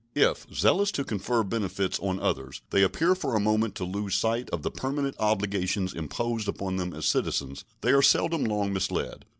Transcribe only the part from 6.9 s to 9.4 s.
as citizens, they are seldom long misled.